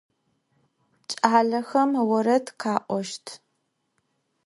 Ç'alexem 1.09 1.91
vored 2.07 2.47
kha'oşt. 2.61 3.25